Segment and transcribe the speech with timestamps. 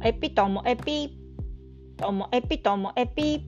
[0.00, 1.18] もエピともエピ
[1.98, 3.46] ともエピともエピ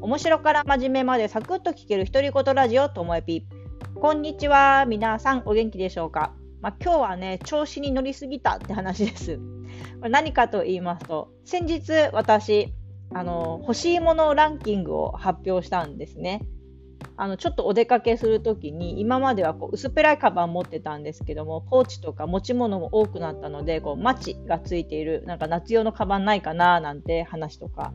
[0.00, 3.44] 面白から真面目までサクッと聞ける独り言ラジオともエピ。
[3.96, 4.84] こんにちは。
[4.86, 9.40] 皆さんお元気でしょうか、まあ、今日はね調子に乗りすぎたって話です。
[10.00, 12.72] 何かと言いますと先日私
[13.12, 16.42] あの欲しいものランキングを発表したんですね。
[17.16, 27.92] あのちょっとお出かけするときに今まではこう薄っぺらいカバン持ってたんですけどもポーチとか持ち物も多くなったのでこうマチがついているなんか夏用のカバンないかななんて話とか。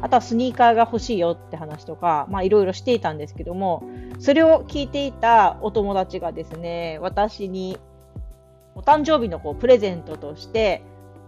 [0.00, 3.84] あとはスニーカーが欲しいよって話とかいろいろしていたんですけども
[4.18, 7.78] それを聞いていたお友達がですね私に
[8.74, 10.82] お誕生日のこうプレゼントとして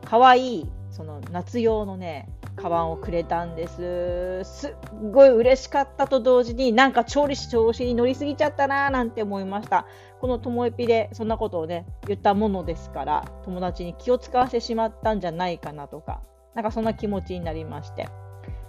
[0.05, 4.45] 可愛いその夏用のねカバンをくれたんです。
[4.45, 4.75] すっ
[5.13, 9.87] ごい嬉しかったと同時に、なんか調理師調子に乗りすぎちゃったなーなんて思いました。
[10.21, 16.23] このともえぴでそんなことをね、言ったものですから、友達に気を使わせてしまったんじゃないかなとか、
[16.55, 18.09] なんかそんな気持ちになりまして。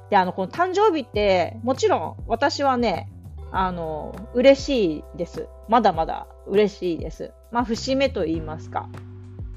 [0.09, 3.11] で、あの、この誕生日って、もちろん私はね、
[3.51, 5.47] あの、嬉しいです。
[5.69, 7.31] まだまだ嬉しいです。
[7.51, 8.89] まあ、節目と言いますか。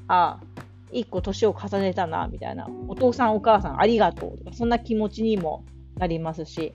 [0.07, 0.47] ああ、
[0.93, 5.65] 一個年を重ねたな、みたいな、お父さんお母さんありがとうとか、そんな気持ちにも
[5.97, 6.75] なりますし、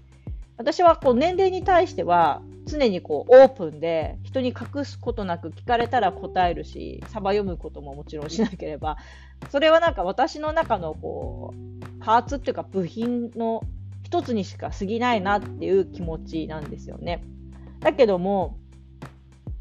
[0.57, 8.97] 私はこう年齢に対しては常にこうオープンで人に隠すことなく聞かれたら答えるしサバ読むことももちろんしなければ
[9.49, 13.61] それはなんか私の中のこうパーツっていうか部品の
[14.03, 17.23] 一つにしか過ぎないなっていう気持ちなんですよね。
[17.79, 18.57] だけども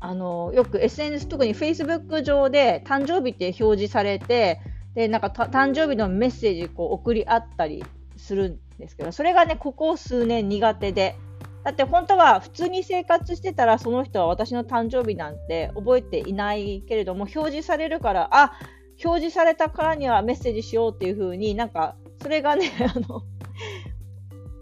[0.04, 4.60] あのよく SNS 特に Facebook 上で誕生日って表示されて
[4.94, 7.84] でなんか誕生日のメッセージこう送り合ったり
[8.16, 11.16] するんですけどそれがねここ数年苦手で。
[11.64, 18.58] だって本当は普通に生活してたらその人は私の誕生日なんて覚えていないけれども表示されるからあ
[19.04, 23.22] 表示されたからにはメッセージしようっていう風になんかそれがね あの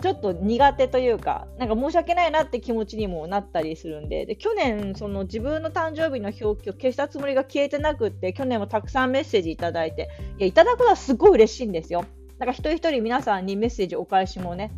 [0.01, 12.05] ちょっと苦手というか、なんか申し訳ないなって気持ちにもなったりするんで、で去年、その自分の誕生日の表記を消したつもりが消えてなくって、去年もたくさんメッセージいただいて、いや、いただくのはすごい嬉しいんですよ。
[12.39, 14.73] なんか一人一人皆さんにメッセージお返しもね、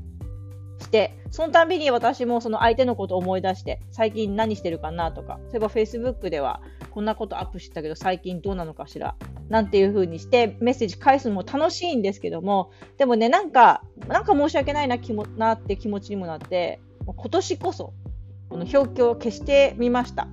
[0.82, 6.60] して、そのたびに私もその相手のことを思い出して、最近何してるかなとか、そういえば Facebook では
[6.90, 9.14] こんなことアップしてたけど、最近どうなのかしら
[9.48, 17.92] なんていう風にしてメッセージ返すのも楽しいんですけども、でもね、なんか、なんか申し訳ないな気もなって気持ちにもなって、今年こそ、
[18.48, 20.28] この表記を消してみました。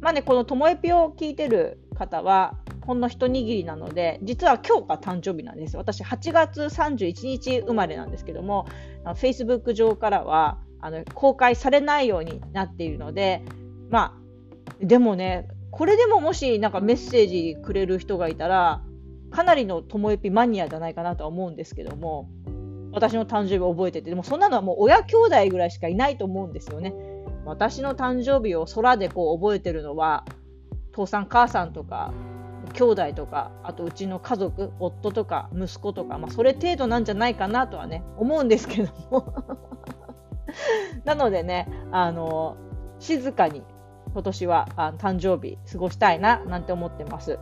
[0.00, 2.54] まあね、このともえぴを聞いてる方は、
[2.86, 5.76] ほんの一握りなので、実は今日が誕生日なんです。
[5.76, 8.66] 私、8月31日生まれなんですけども、
[9.04, 13.42] Facebook 上からはあの公開されないようになっているので、
[13.90, 14.18] ま
[14.80, 18.82] あ、でもね、これでももしなんかメッセージくれる人がいたら、
[19.30, 22.28] かなりのともえぴマニアじゃないかなとは思うんですけども、
[22.92, 26.94] 私の誕生日を覚えてて、でもそんなのはもう親兄弟ぐらいしかいないと思うんですよね。
[27.44, 30.24] 私の誕生日を空でこう覚えてるのは、
[30.92, 32.12] 父さん母さんとか、
[32.74, 39.34] 兄弟とか、あとうちの家族、夫とか息子とか、まあ、それ程度なんじゃないかなとはね、思うんですけども
[41.04, 42.56] なのでね、あの、
[42.98, 43.62] 静かに
[44.12, 47.38] 今年はあ誕生日過ごしたいななんて思ってます。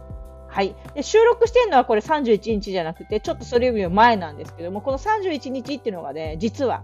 [0.49, 6.82] はい、で収録してるのはこれ31日じゃなくてちょっとそれよりも前なんですけどもこの31日っていうのがね実は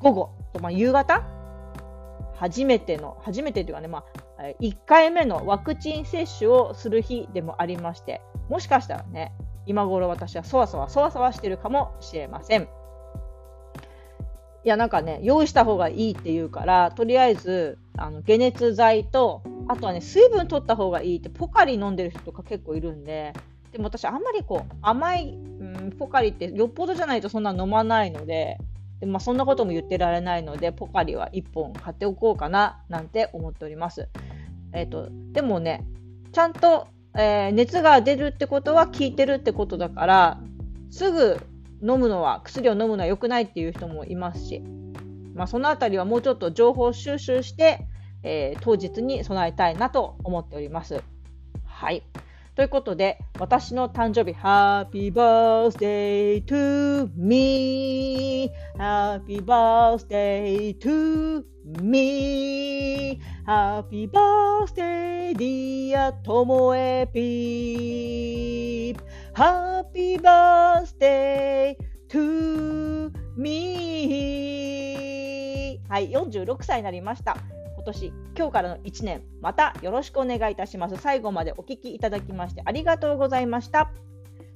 [0.00, 1.24] 午後と、まあ、夕方？
[2.34, 4.04] 初めての初めてというかね、ま
[4.38, 9.32] あ、1回目のワクチン接種をする日でもありましてもしかしたらね
[9.66, 12.68] 今頃私はそわそわそわそわしてるかもしれません。
[14.64, 23.32] いやなんかね用意した方がいいって言うからとりあえずあの解熱剤とあとはね水分取った方がいいってポカリ飲んでる人とか結構いるんで
[23.72, 28.58] でも私あんまりこう甘い、うん、ポカリってよっぽどじゃないとそんな飲まないので
[29.00, 34.08] で、まあ、そんなことも言ってられないのでポカリは1本買っておこうかななんて思っております。
[34.72, 35.84] えーと、でもね
[36.32, 40.40] ちゃんと、えー、熱が出るってことは効いてるってことだから
[40.90, 41.40] すぐ
[41.82, 44.62] 飲むのは薬を飲むのは良くないっていう人もいますし、
[45.36, 47.86] まあ、そのあたりはもうちょっと情報収集して、
[48.22, 51.02] えー、当日に備えたいなと思っております。
[51.64, 52.02] はい。
[52.54, 58.50] ということで、私の誕生日、Happy Birthday to me!
[58.78, 61.44] Happy Birthday to
[61.82, 63.20] me!
[63.46, 68.96] Happy Birthday, dear ともえぴ
[69.34, 71.76] Happy Birthday
[72.08, 74.15] to me!
[75.88, 77.36] はい、46歳になりました。
[77.74, 80.96] 今年、今日からの1年、またよろしくお願いいたします。
[80.96, 83.90] 最後までお聞きいただきましてありがとうございました。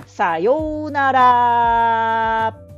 [0.07, 2.70] さようなら。